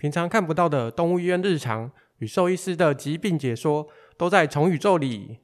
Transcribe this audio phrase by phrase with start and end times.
[0.00, 5.40] 平常看不到的动物医院日常与兽医师的疾病解说，都在宠宇宙里。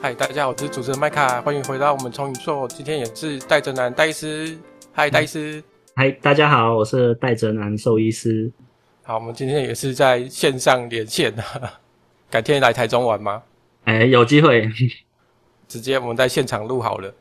[0.00, 2.66] 嗨，大家好，我是主持人麦卡，欢迎回到我们宠宇宙。
[2.66, 4.56] 今天也是戴哲南戴医师。
[4.90, 5.62] 嗨，戴医师。
[5.94, 8.50] 嗨，大家好，我是戴哲南兽医师。
[9.04, 11.42] 好，我们今天也是在线上连线的，
[12.30, 13.42] 改天来台中玩吗？
[13.84, 14.70] 哎、欸，有机会，
[15.66, 17.12] 直接我们在现场录好了。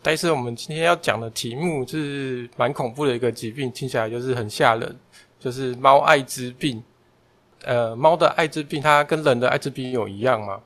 [0.00, 4.96] 但是我们今天要讲的题目是蛮恐怖的一个疾病，听起来就是很吓人，
[5.40, 6.80] 就是猫艾滋病。
[7.64, 10.60] 呃，猫的艾滋病它跟人的艾滋病有一样吗？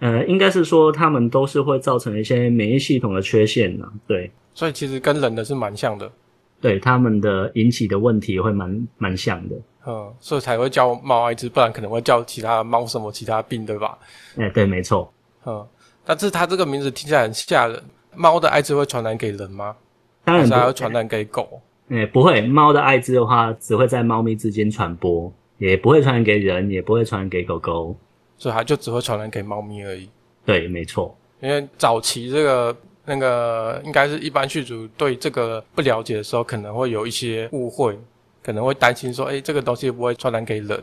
[0.00, 3.90] 呃，应该是说它们都是会造成一些免疫系统的缺陷呢。
[4.06, 6.12] 对，所以其实跟人的是蛮像的。
[6.60, 9.54] 对，它们的引起的问题会蛮蛮像的。
[9.84, 13.98] 嗯，所以才会叫猫艾滋，不然可能会叫其他猫什么其他病，对吧？
[14.36, 15.12] 哎、欸，对，没错。
[15.44, 15.66] 嗯，
[16.04, 17.82] 但是它这个名字听起来很吓人。
[18.14, 19.74] 猫的艾滋会传染给人吗？
[20.24, 21.60] 当然不会，还会传染给狗？
[21.88, 22.40] 哎、欸，不会。
[22.42, 27.96] 猫的艾滋的话，只会在猫咪之间传播，也不会传染给人，也不会传染给狗狗。
[28.38, 30.08] 所以它就只会传染给猫咪而已。
[30.44, 31.16] 对，没错。
[31.40, 37.98] 因为早期这个那个，应该是一般饲主对这个不了解的时候，可能会有一些误会。
[38.42, 40.82] 可能会担心说，哎，这个东西不会传染给人。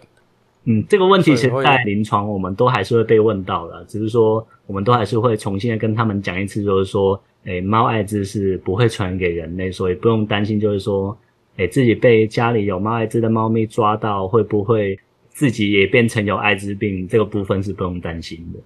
[0.65, 11.17] 嗯，这个问题其实在临床我们都还是会被问到的，只是说我们都还是会重新的跟他们讲一次，就是说，哎，猫艾滋是不会传染给人类，所以不用担心，就是说，
[11.57, 17.07] 哎，自己被家里有猫艾滋的猫咪抓到，会不会自己也变成有艾滋病？
[17.07, 18.59] 这个部分是不用担心的。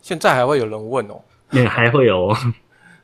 [0.00, 1.20] 现在还会有人问哦？
[1.50, 2.32] 那 还会有。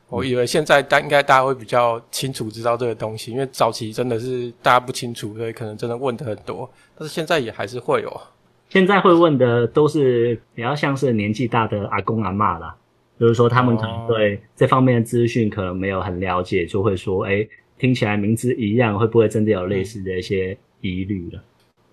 [0.09, 6.69] 我以为现在大应该大家会比较清楚知道这个东西，因为早期真的是大家不清楚，所以可能真的问的很多。
[6.97, 8.21] 但是现在也还是会有。
[8.69, 12.75] 现在会问的都是比较像是年纪大的阿公阿嬷啦，
[13.19, 17.47] 就是说他们可能对这方面的资讯可能没有很了解，就会说：“哎，
[17.77, 21.43] 听起来名字一样，会不会真的有类似的一些疑虑了？”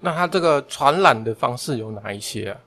[0.01, 2.61] 那它这个传染的方式有哪一些啊？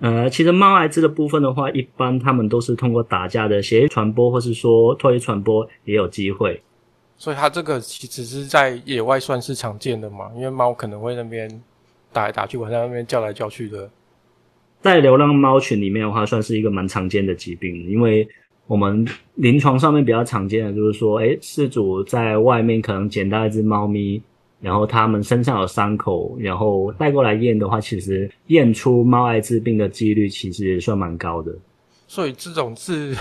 [0.00, 6.60] 呃，其实猫艾滋的部分的话，一般他们都是通过打架的血液传播，或是说唾液传播也有机会。
[7.16, 10.30] 所以它这个其实是在野外算是常见的嘛？
[10.34, 11.48] 因为猫可能会那边
[12.12, 13.88] 打来打去，晚上那边叫来叫去的。
[14.82, 17.88] 在流浪猫群里面的话，算是一个蛮常见的疾病。
[17.88, 18.28] 因为
[18.66, 19.06] 我们
[19.36, 24.20] 临床上面比较常见的就是说，诶，饲主在外面可能捡到一只猫咪。
[24.64, 31.52] 然后他们身上有伤口，然后带过来验的话，其实验出猫艾滋病的几率其实也算蛮高的。
[32.08, 33.14] 所以这种是，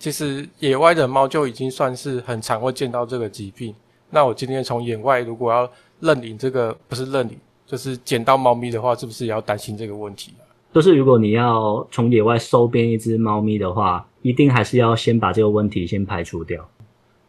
[0.00, 3.72] 其实野外的猫就已经算是很常会见到这个疾病。
[4.10, 10.42] 那我今天从野外如果要认领这个，不是认领，就是捡到猫咪的话，是不是也要担心这个问题啊？
[10.74, 16.68] 就是如果你要从野外收编一只猫咪的话，一定还是要先把这个问题先排除掉。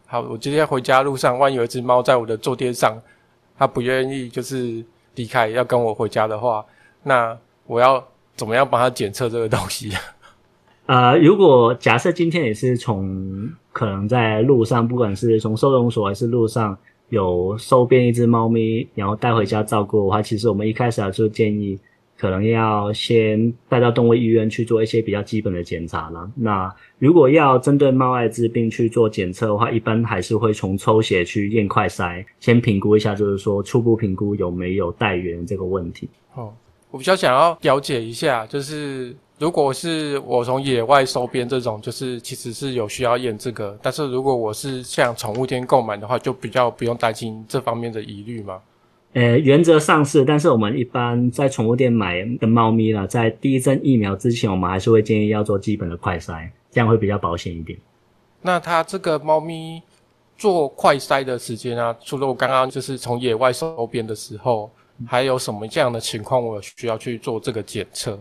[0.08, 3.00] 好，我今天回家路上，万一有一只猫在我的坐垫上。
[3.62, 4.84] 他不愿意就是
[5.14, 6.66] 离开，要跟我回家的话，
[7.04, 8.04] 那我要
[8.36, 9.92] 怎么样帮他检测这个东西？
[10.88, 16.76] 呃，如果假设今天也是从可能在路上，不管是从收容所还是路上
[17.10, 21.80] 有收编一只猫咪，然后带回家照顾的话，其实我们一开始啊就建议。
[22.22, 26.30] 可能要先带到动物医院去做一些比较基本的检查了。
[26.36, 36.08] 那如果要针对猫艾滋病去做检测的话，一般还是会从抽血去验快筛，先评估一下，就是说初步评估有没有带源这个问题。
[36.36, 36.54] 哦，
[36.92, 48.60] 我比较想要了解一下，就是如果是我从野外收编这种，就是其实是有需要验这个，但是如果我是像宠物店购买的话，就比较不用担心这方面的疑虑吗？
[49.14, 57.78] 呃，原则上是，但是我们一般在宠物店买的猫咪啦，在第一针疫苗之前，我们还是会建议要做基本的快筛，这样会比较保险一点。
[58.42, 59.82] 那它这个猫咪
[60.38, 64.72] 做快筛的时间啊，除了我刚刚就是从野外收编的时候，
[65.06, 68.18] 还有什么这样的情况我需要去做这个检测？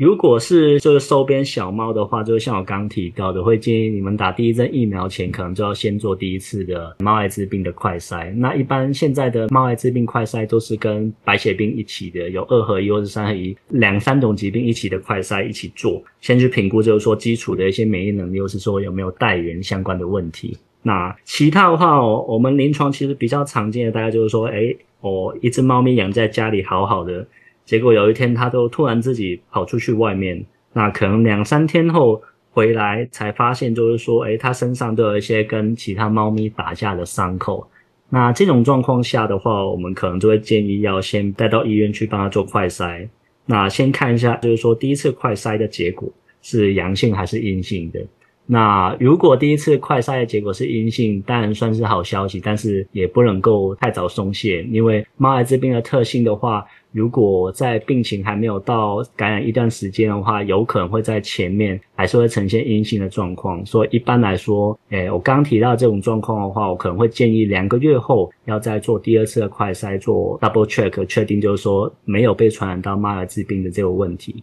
[0.00, 8.32] 如果是就是收编小猫的话，就是像我刚提到的，会建议你们打第一针疫苗前，可能就要先做第一次的猫艾滋病的快筛。
[8.34, 20.56] 那一般现在的猫艾滋病快筛都是跟白血病一起的，有二合一或者三合一两三种疾病一起的快筛一起做，先去评估就是说基础的一些免疫能力，或是说有没有带源相关的问题。
[20.82, 27.26] 那其他的话哦，我们临床其实比较常见的，大概就是说，诶，哦，一只猫咪养在家里好好的。
[27.70, 32.20] 结果有一天，它都突然自己跑出去外面，那可能两三天后
[32.50, 37.64] 回来才发现，就是说，诶，它身上都有一些跟其他猫咪打架的伤口。
[38.08, 43.08] 那这种状况下的话，我们可能就会建议要先带到医院去帮它做快筛。
[43.46, 46.12] 那先看一下，就是说第一次快筛的结果
[46.42, 48.04] 是阳性还是阴性的。
[48.52, 63.64] 那如果第一次快筛的结果是阴性，当然算是好消息，但是也不能够太早松懈，因为猫艾滋病的特性的话，如果在病情还没有到感染一段时间的话，有可能会在前面还是会呈现阴性的状况。
[63.64, 74.42] 所以一般来说，诶，我刚提到这种状况的话，我可能会建议两个月后要再做第二次的快筛，做 double check，确定就是说没有被传染到猫艾滋病的这个问题。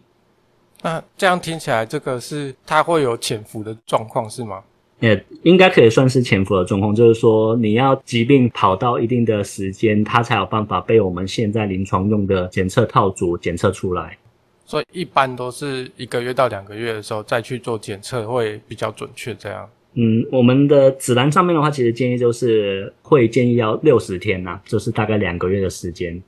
[0.82, 4.64] 那这样听起来，这个是它会有潜伏的状况是吗？
[5.00, 14.18] 也应该可以算是潜伏的状况，就是说你要疾病跑到一定的时间，它才有办法被我们现在临床用的检测套组检测出来。
[14.66, 19.36] 所以一般都是一个月到两个月的时候再去做检测会比较准确。
[19.36, 26.20] 这样，嗯，我们的指南上面的话，其实建议就是会建议要六十天呐、啊，就是大概两个月的时间。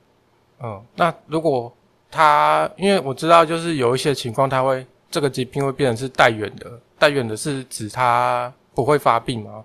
[0.63, 1.75] 嗯，那如果
[2.11, 6.79] 它，因为我知道，就是有一些情况，它会这个疾病会变成是带原的。
[6.97, 9.63] 带原的是指它不会发病吗？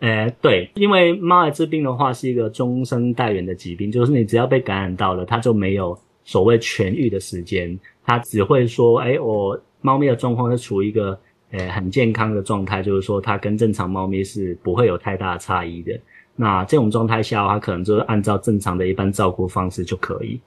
[0.00, 11.18] 诶，对，因为猫艾滋病的话是一个终身带原的疾病，就是你只要被感染到了，它就没有所谓痊愈的时间，它只会说，诶，我猫咪的状况是处于一个
[11.50, 15.98] 诶很健康的状态，就是说它跟正常猫咪是不会有太大的差异的。
[16.36, 20.40] 那这种状态下的话，可能就是按照正常的一般照顾方式就可以。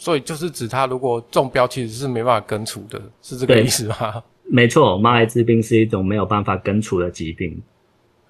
[0.00, 4.22] 所以就是指它如果中标，其实是没办法根除的，是这个意思吗？
[4.44, 7.62] 没错，猫艾滋病是一种没有办法根除的疾病。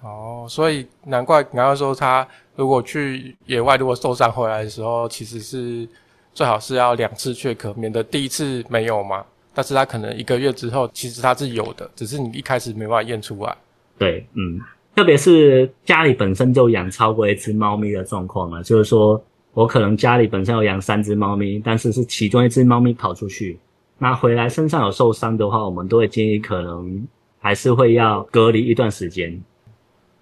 [0.01, 2.27] 哦，所以难怪你刚刚说它
[2.57, 5.89] 如果去野外如果受伤回来的时候，其实是
[6.35, 9.25] 最好是要两次确可，免得第一次没有嘛。
[9.55, 13.57] 但是它可能一个月之后，其实它是有的，只是你一开始没办法验出来。
[13.97, 14.59] 对，嗯，
[14.97, 19.23] 特别是家里本身就养超过一只猫咪的状况了，就是说。
[19.53, 23.59] 我可能家里本身有养三只猫咪，但是是其中一只猫咪跑出去，
[23.99, 27.07] 那回来身上有受伤的话，我们都会建议可能
[27.41, 29.43] 还是会要隔离一段时间。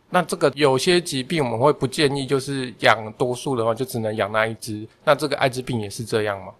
[0.08, 4.88] 那这个有些疾病我们会不建议，就是养多数的话就只能养那一只。
[5.04, 6.52] 那这个艾滋病也是这样吗？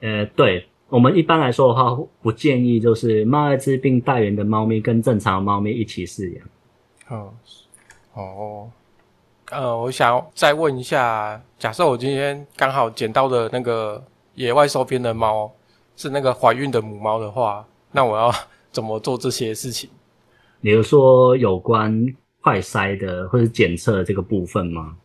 [0.00, 6.46] 呃，对，我们一般来说的话，不建议就是猫艾滋病带源的猫咪跟正常的猫咪一起饲养。
[7.08, 7.32] 哦，
[8.14, 8.70] 哦。
[9.50, 14.02] 呃，我想再问一下，假设我今天刚好捡到的那个
[14.34, 15.50] 野外收编的猫
[15.96, 18.32] 是那个怀孕的母猫的话，那我要
[18.72, 19.88] 怎么做这些事情？
[20.60, 22.04] 比如说有关
[22.42, 24.96] 快筛的或者检测的这个部分吗？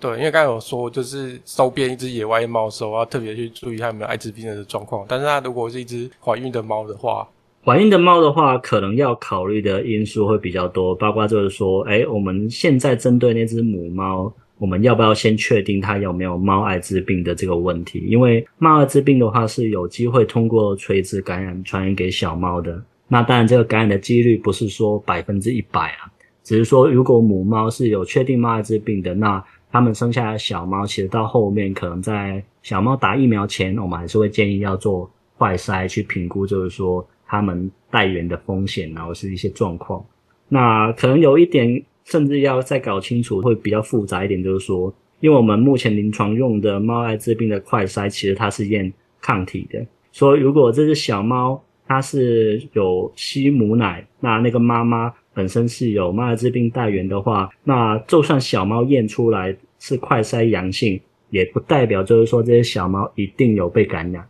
[0.00, 5.06] 对，因为刚才有说，就是收编一只野外猫的时候，要特别去注意它有没有艾滋病的状况。
[5.08, 7.26] 但是它如果是一只怀孕的猫的话，
[7.64, 18.00] 怀孕的猫的话，可能要考虑的因素会比较多，包括就是说，哎，我们现在针对那只母猫，我们要不要先确定它有没有猫艾滋病的这个问题？
[18.06, 22.82] 因为猫艾滋病的话是有机会通过垂直感染传染给小猫的。
[23.08, 26.12] 那当然，这个感染的几率不是说百分之一百啊，
[26.42, 37.02] 只是说如果母猫是有确定猫艾滋病的，那它们生下来的小猫，其实到后面可能在小猫打疫苗前，我们还是会建议要做坏筛去评估，就是说。
[37.34, 40.04] 他们带源的风险，然后是一些状况。
[40.48, 49.84] 那可能有一点，甚至要再搞清楚，会比较复杂一点，就是说，因为我们目前临床用的猫艾滋病的快筛，其实它是验抗体的。
[50.12, 61.00] 所以，如果这只小猫它是有吸母奶，那那个妈妈本身是有猫艾滋病带源的话，那就算小猫验出来是快筛阳性，
[61.30, 64.24] 也不代表就是说这些小猫一定有被感染。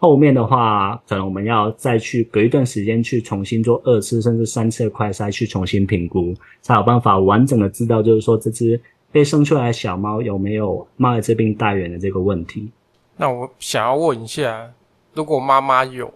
[0.00, 12.70] 后面的话，可能我们要再去隔一段时间去重新做二次甚至三次的快筛，去重新评估，才有办法完整的知道，就是说这只被生出来的小猫有没有猫艾滋病带源的这个问题。
[13.16, 14.70] 那我想要问一下，
[15.14, 16.12] 如果妈妈有，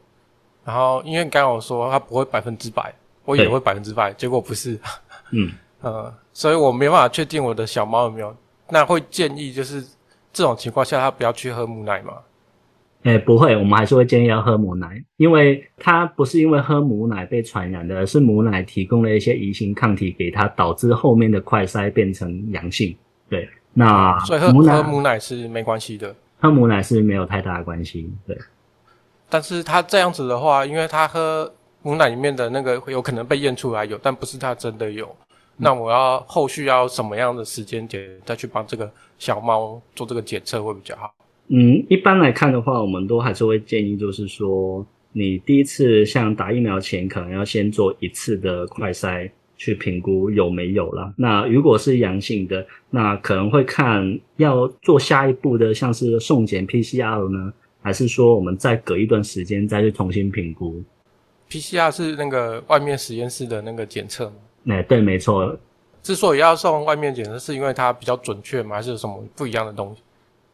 [0.64, 4.78] 然后因为刚刚我说它不会百分之百，我也会百分之百，结果不是，
[5.32, 5.50] 嗯
[5.82, 8.32] 呃，所以我没办法确定我的小猫有没有。
[8.68, 9.82] 那会建议就是
[10.32, 12.14] 这种情况下，它不要去喝母奶吗？
[13.02, 22.96] 诶，不会，我们还是会建议要喝母奶，因为它不是因为喝母奶被传染的，而是母奶提供了一些移行抗体给它，导致后面的快筛变成阳性。
[23.28, 28.08] 对，那所以喝母奶喝母奶是没关系的，喝母奶是没有太大的关系。
[28.24, 28.38] 对，
[29.28, 41.12] 但是他这样子的话，因为他喝母奶里面的那个有可能被验出来有，但不是他真的有，嗯、那我要后续要什么样的时间点再去帮这个小猫做这个检测会比较好？
[41.48, 51.12] 嗯，一般来看的话，我们都还是会建议，就是说，你第一次像打疫苗前，可能要先做一次的快筛，去评估有没有啦。
[51.16, 60.82] 那如果是阳性的，那可能会看要做下一步的，像是送检 PCR 呢，还是说我们再隔一段时间再去重新评估
[61.50, 64.36] ？PCR 是那个外面实验室的那个检测吗？
[64.68, 65.58] 哎、欸，对，没错。
[66.02, 68.76] 之所以要送外面检测，是因为它比较准确吗？
[68.76, 70.00] 还是有什么不一样的东西？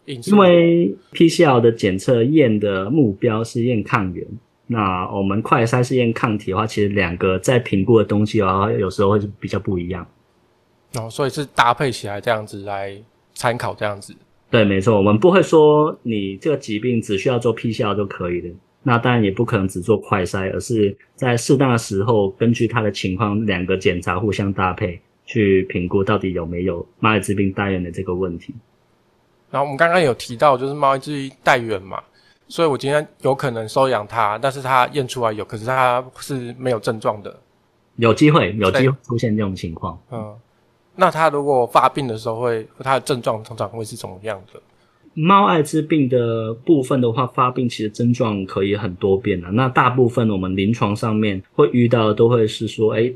[0.09, 4.27] 因为 PCR 的检测验的目标是验抗原，
[4.67, 10.07] 那我们快筛是验抗体的话，其实两个在评估的东西的话，有时候会比较不一样。
[10.95, 12.97] 哦，所以是搭配起来这样子来
[13.35, 14.15] 参考这样子。
[14.51, 18.55] 对，没错，我们不会说你这个疾病只需要做 PCR 就可以了。
[18.83, 28.55] 那当然也不可能只做快筛，而是在适当的时候，根据他的情况，两个检查互相搭配，去评估到底有没有猫艾滋病带源的这个问题。
[29.51, 32.03] 然后我们刚刚有提到，就是猫艾滋病带源嘛，
[32.49, 37.35] 所以我今天有可能收养它，但是它验出来有，可是它是没有症状的，
[37.97, 39.99] 有机会，有机会出现这种情况。
[40.11, 40.37] 嗯，
[40.97, 44.61] 那它如果发病的时候会，它的症状通常会是怎么样的？
[45.15, 49.51] 猫艾滋病的部分的话，发病其实症状可以很多变的。
[49.53, 53.11] 那大部分我们临床上面会遇到的，都会是说，哎，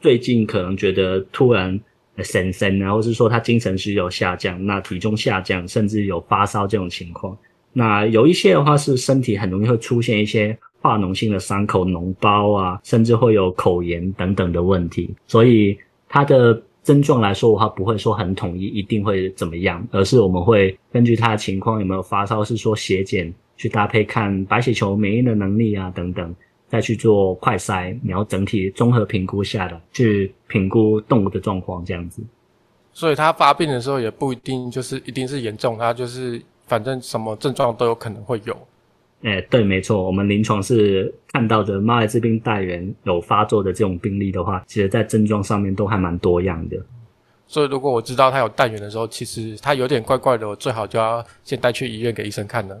[0.00, 1.78] 最近可能觉得突然。
[2.18, 7.36] 神神然后是说他精神是有下降，那体重下降，甚至有发烧这种情况。
[7.72, 15.12] 那有一些的话是身体很容易会出现一些化脓性的伤口、脓包啊，甚至会有口炎等等的问题。
[15.26, 15.76] 所以
[16.08, 26.32] 他的症状来说的话，不会说很统一，一定会怎么样，而是我们会根据他的情况有没有发烧，是说血检去搭配看白血球免疫的能力啊等等。
[26.68, 32.22] 再去做快筛，然后整体综合评估下来，去评估动物的状况，这样子。
[32.92, 38.56] 所以它发病的时候也不一定就是一定是严重，它就是反正什么症状都有可能会有。
[39.22, 46.76] 哎、欸，对，没错，我们临床是看到的猫艾滋病带源有发作的这种病例的话，其实在症状上面都还蛮多样的。
[47.46, 52.80] 所以如果我知道它有带源的时候，其实它有点怪怪的，我最好就要先带去医院给医生看了。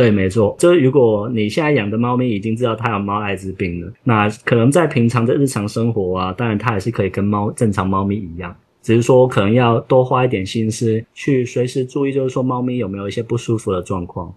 [0.00, 0.56] 对，没错。
[0.58, 14.34] 就是如果你现在养的猫咪已经知道它有猫艾滋病了，那可能在平常的日常生活啊，当然它还是可以跟猫正常猫咪一样，只是说可能要多花一点心思去随时注意，就是说猫咪有没有一些不舒服的状况。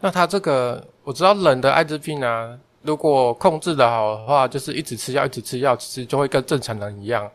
[0.00, 7.30] 那它这个我知道，冷的艾滋病啊，如果控制得好的话，就是一直吃药，一直吃药，其实就会跟正常人一样。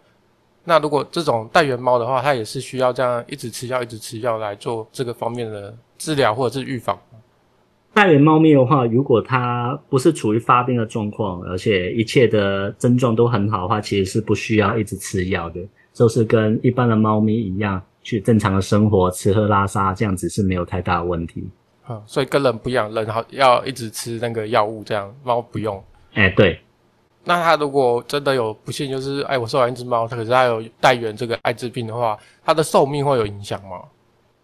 [0.65, 6.99] 那如果这种带源猫的话，它也是需要这样一直吃药，一直吃药来做这个方面的治疗或者是预防。
[7.93, 15.59] 带原猫咪的话，如果它不是处于发病的状况，而且一切的症状都很好的话，其实是不需要一直吃药的，
[15.93, 21.43] 就是跟一般的猫咪一样，去正常的生活，吃喝拉撒这样子是没有太大的问题。
[21.89, 25.83] 嗯，所以跟人不一样，人好要一直吃那个药物，这样猫不用。
[26.13, 26.59] 哎、欸，对。
[27.25, 33.81] 那它如果真的有不幸，就是哎，我收养一只猫，它可是它有带源这个艾滋病的话，它的寿命会有影响吗？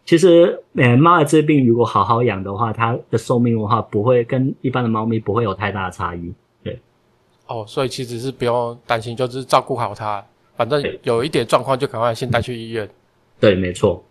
[0.05, 6.31] 其实，呃，猫艾滋病如果好好养的话，它的寿命的话不会跟一般的猫咪不会有太大的差异。
[6.63, 6.79] 对，
[7.47, 10.24] 哦，所以其实是不用担心，就是照顾好它，
[10.55, 12.88] 反正有一点状况就赶快先带去医院。
[13.39, 14.03] 对，没错。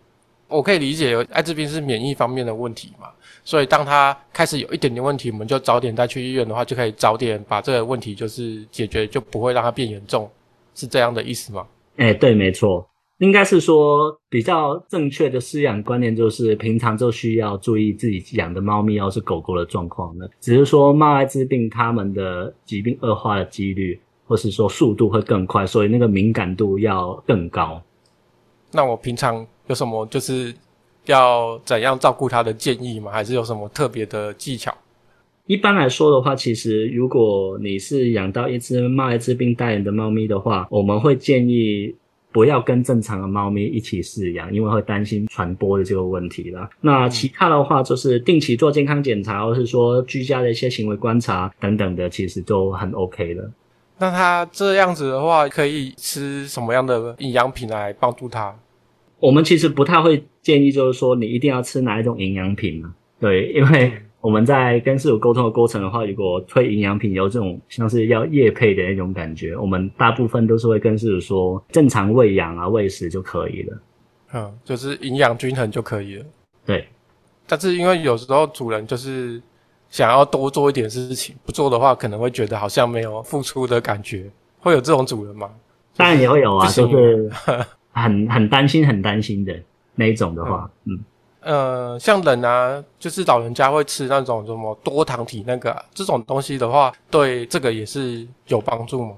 [0.49, 3.07] 我可以理解，艾滋病是免疫方面的问题嘛，
[3.45, 10.29] 所以当它开始有一点点问题，我们就早点带去医院的话，就可以早点把这个问题就是解决，就不会让它变严重，
[10.75, 11.65] 是这样的意思吗？
[11.95, 12.85] 哎，对，没错。
[13.19, 20.27] 应该是说比较正确的饲养观念，就是平常就需要注意自己养的猫咪，要是狗狗的状况呢。
[20.41, 27.81] 只是说猫艾滋病它们的疾病恶化的几率，或是说速度会更快，所以那个敏感度要更高。
[28.73, 30.53] 那我平常有什么就是
[31.05, 33.13] 要怎样照顾它的建议吗？
[33.13, 34.75] 还是有什么特别的技巧？
[35.47, 41.95] 一般来说的话，其实如果你是养到一只猫艾滋病带原的猫咪的话，我们会建议。
[42.35, 46.69] 不要跟正常的猫咪一起饲养，因为会担心传播的这个问题啦。
[46.81, 53.49] 那其他的话，就是定期做健康检查，或是说居家的一些行为观察等等的，其实都很 OK 的。
[53.99, 58.53] 那它这样子的话，可以吃什么样的营养品来帮助它？
[59.21, 62.93] 我们其实不太会建议，就是说你一定要吃哪一种营养品嘛。
[63.17, 63.93] 对，因为。
[64.25, 73.77] 我们在跟室友沟通的过程的话，如果推营养品有这种像是要夜配的那种感觉，我们大部分都是会跟室友说正常喂养啊、喂食就可以了。
[74.33, 76.25] 嗯，就是营养均衡就可以了。
[76.65, 76.87] 对。
[77.45, 79.39] 但是因为有时候主人就是
[79.91, 84.27] 想要多做一点事情，不做的话可能会觉得好像没有付出的感觉，
[84.57, 85.51] 会有这种主人吗？
[85.95, 87.29] 当然也会有啊，就是
[87.91, 89.55] 很很担心、很担心的
[89.93, 90.95] 那一种的话， 嗯。
[90.95, 91.05] 嗯
[91.45, 99.11] 呃，像人啊，就是老人家会吃那种什么多糖体那个、啊、这种东西的话，对这个也是有帮助吗？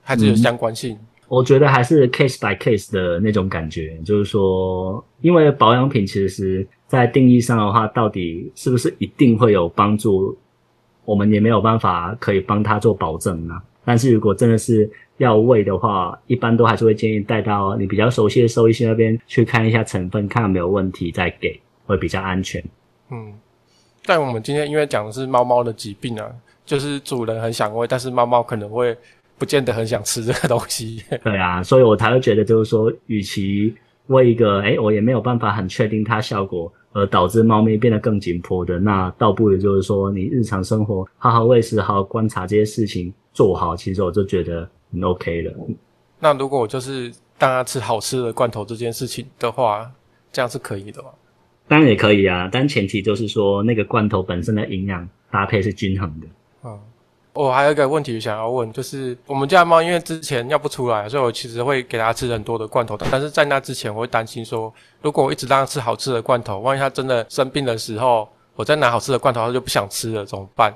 [0.00, 0.92] 还是有相关性？
[0.94, 10.38] 嗯，我觉得还是 case by case 的那种感觉，就是说，因为保养品其实在定义上的话，到底是不是一定会有帮助？
[11.04, 13.54] 我们也没有办法可以帮他做保证呢。
[13.88, 22.62] 但是如果真的是要喂的话，一般都还是会建议带到你比较熟悉的兽医师那边去看一下成分，看有没有问题再给，会比较安全。
[23.10, 23.32] 嗯，
[24.04, 26.30] 但我们今天因为讲的是猫猫的疾病啊，
[26.66, 28.94] 就是主人很想喂，但是猫猫可能会
[29.38, 31.02] 不见得很想吃这个东西。
[31.24, 33.74] 对啊，所以我才会觉得就是说，与其
[34.08, 36.70] 喂一个，诶，我也没有办法很确定它效果。
[36.94, 45.52] 而导致猫咪变得更紧迫的，那倒不如就是说，你日常生活好好喂食，好好观察这些事情做好，其实我就觉得很 OK 了。
[46.18, 47.08] 那如果我就是
[47.38, 49.90] 让它吃好吃的罐头这件事情的话，
[50.32, 51.10] 这样是可以的吗？
[51.68, 56.26] 当然也可以啊，但前提就是说那个罐头本身的营养搭配是均衡的。
[56.64, 56.78] 嗯。
[57.34, 63.06] 我还有一个问题想要问，就是我们家猫因为之前尿不出来，所以我其实会给它吃很多的罐头的。
[63.12, 70.74] 但是在那之前，我会担心说，如果我一直让它吃好吃的罐头，万一它真的生病的时候，我再拿好吃的罐头，它就不想吃了，怎么办？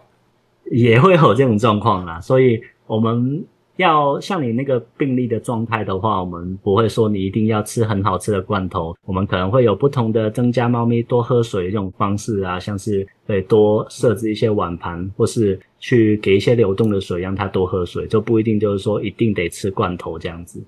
[0.71, 3.45] 也会有这种状况啦，所以我们。
[3.77, 20.63] 要像你那个病例的状态的话，我们不会说你一定要吃很好吃的罐头，我们可能会有不同的增加猫咪多喝水的这种方式啊，像是对多设置一些碗盘，或是去给一些流动的水让它多喝水，就不一定就是说一定得吃罐头这样子。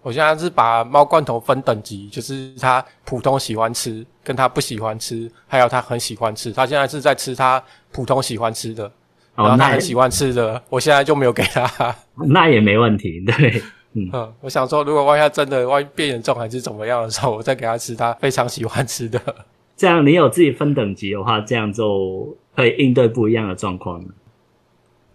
[0.00, 6.52] 我现在是把猫罐头分等级，就是它普通喜欢吃，跟它不喜欢吃，还有它很喜欢吃。
[6.52, 8.90] 它现在是在吃它普通喜欢吃的。
[9.34, 11.94] 然后他很喜欢吃的，我现在就没有给他。
[12.28, 13.62] 那也没问题，对，
[13.94, 19.20] 嗯，嗯，我想说，如果万一他真的万一变严重还是怎么样的时候，我再给他吃他非常喜欢吃的。
[19.76, 24.08] 这样你有自己分等级的话，这样就可以应对不一样的状况了。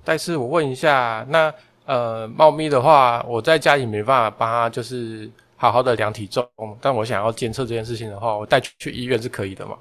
[0.04, 1.54] 但是我问一下，那
[1.86, 6.46] 呃，猫咪的话，我在家里没办法帮它，就是好好的量体重，
[6.82, 9.78] 但我想要监测这件事情的话，我带去医院是可以的吗？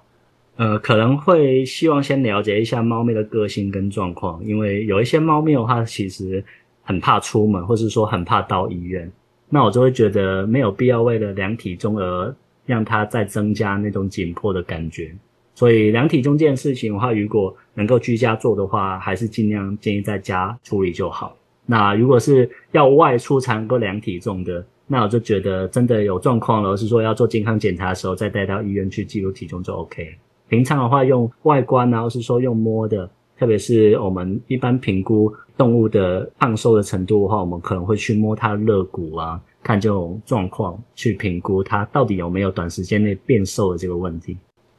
[0.59, 6.45] 呃，可能会希望先了解一下猫咪的个性跟状况，因为有一些猫咪的话，其实
[6.83, 9.09] 很怕出门，或是说很怕到医院，
[9.49, 12.35] 那我就会觉得没有必要为了量体重而
[12.67, 15.15] 让它再增加那种紧迫的感觉。
[15.55, 21.37] 所以量体重这件事情的话，如果能够居家做的话，还是尽量建议在家处理就好。
[21.67, 30.17] 那如果是要外出才能够量体重的，那我就觉得真的有状况了，是说要做健康检查的时候再带到医院去记录体重就 OK。
[30.49, 33.09] 平常的话，用外观啊，或是说用摸的，
[33.39, 44.39] 特别是我们一般评估动物的胖瘦的程度的话，我们可能会去摸它的肋骨啊，看这种状况，去评估它到底有没有短时间内变瘦的这个问题。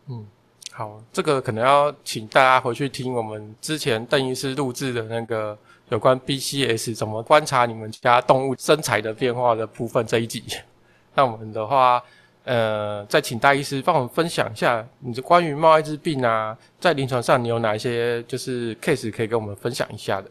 [0.09, 0.25] 嗯，
[0.71, 5.55] 好，这个可能要请大家回去听我们之前邓医师录制的那个
[5.89, 10.43] 有关 BCS 怎么观察你们家动物身材的变化的部分这一集。
[11.13, 12.01] 那我们的话。
[12.45, 20.29] 呃，再请大医师帮我们分享一下，你的关于猫艾滋病啊，在临床上你有哪一些就是 case 可以跟我们分享一下的？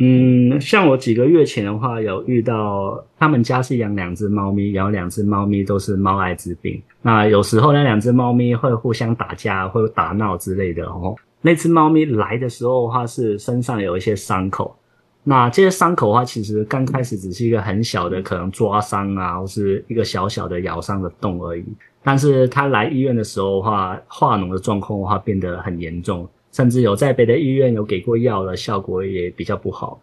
[0.00, 6.80] 嗯，像我几个月前的话，有遇到他们家是养两只猫咪，然后两只猫咪都是猫艾滋病。
[7.02, 11.16] 那有时候那两只猫咪会互相打架，会打闹之类的哦。
[11.40, 14.77] 那只猫咪来的时候的话，是身上有一些伤口。
[15.28, 21.62] 那这些伤口的话，其实刚开始只是一个很小的，可能抓伤啊，或是一个小小的咬伤的洞而已。
[22.02, 30.00] 但是他来医院的时候话，化脓的状况的话变得很严重，甚至有在别的医院有给过药了，效果也比较不好。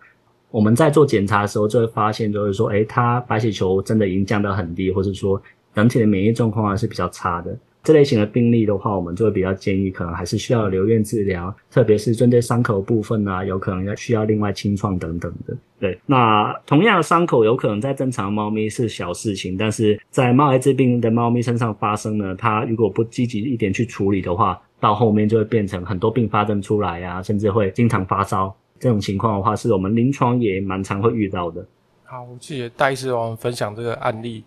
[0.51, 5.41] 我们在做检查的时候就会发现，就是说，诶，他白血球真的已经降到很低，或是说
[5.73, 7.57] 整体的免疫状况还是比较差的。
[7.85, 15.55] 这类型的病例的话，我们就会比较建议，可能还是需要留院治疗，特别是针对伤口部分啊，有可能要需要另外清创等等的。
[15.79, 28.55] 对，那同样的伤口有可能在正常猫咪是小事情，但是在猫艾滋病的猫咪身上发生呢，它如果不积极一点去处理的话，到后面就会变成很多并发症出来啊，甚至会经常发烧。
[28.79, 31.65] 这种情况的话，是我们临床也蛮常会遇到的。
[32.03, 34.43] 好，谢谢戴医师我们分享这个案例。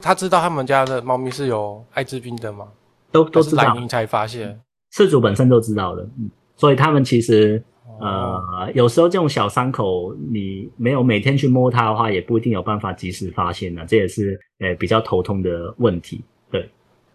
[0.00, 2.68] 他知道他们家的猫咪是有艾滋病的吗？
[3.10, 4.60] 都都知道，才发现，
[4.92, 7.62] 饲主本身都知道的，嗯，所以他们其实，
[8.00, 16.68] 呃，有时候这种小伤口，你没有每天去摸它的话，也不一定有办法及时发现呢，这也是呃比较头痛的问题，对。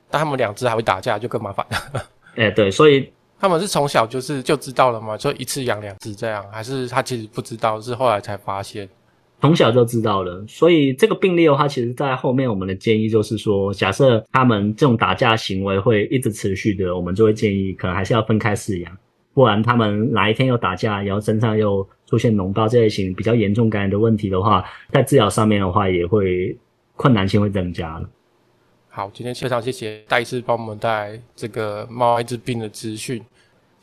[0.10, 2.04] 但他们两只还会打架，就更麻烦了。
[2.36, 5.18] 哎， 对，所以 他们是从小就是就知道了嘛？
[5.18, 8.88] 就一次养两只这样，还是他其实不知道，是后来才发现？
[9.44, 18.98] 从小就知道了，所以这个病例的话，其实在后面我们的建议就是说，假设他们这种打架行为会一直持续的，我们就会建议可能还是要分开饲养，
[19.34, 26.58] 不然他们哪一天又打架，然后身上又出现脓包这类型比较严重感染的问题的话，在治疗上面的话也会
[26.96, 28.10] 困难性会增加了。
[28.88, 33.22] 好，今天非常谢谢戴医师帮我们带来这个猫艾滋病的资讯。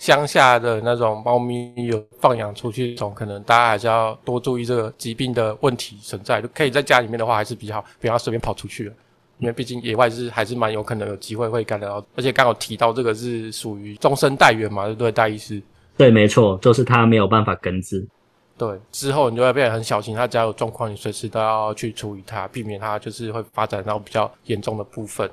[0.01, 6.41] 乡下的那种猫咪有放养出去，种可能大家还是要多注意这个疾病的问题存在。
[6.55, 8.95] 可以在家里面的话，还是比较好，不要随便跑出去了，
[9.41, 12.03] 因为毕竟野外是还是蛮有可能有机会会感染到。
[12.17, 15.63] 而且刚好提到这个是属于终身带源嘛，对不对，戴医师？
[15.99, 18.09] 对，没错，就是它没有办法根治。
[18.57, 25.31] 对，之后你就会变得很小心，它只要有状况，你随时都要去处理它，避免它就是会发展到比较严重的部分。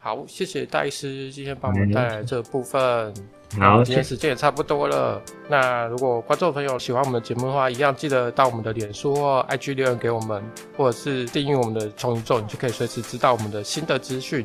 [0.00, 3.14] 好，谢谢戴医师今天帮我们带来这个部分。
[3.58, 5.20] 好，今天时间也差不多了。
[5.48, 10.40] 那如果观众朋友喜欢我们的节目的话，一样记得到我们的脸书或 IG 留言给我们，
[10.76, 14.44] 或者是订阅我们的重宇宙，你就可以随时知道我们的新的资讯。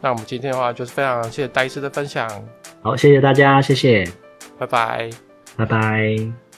[0.00, 2.28] 那我们今天的话就是非常谢谢戴医师的分享。
[2.82, 4.06] 好，谢谢大家，谢谢，
[4.58, 5.10] 拜拜，
[5.56, 6.51] 拜拜。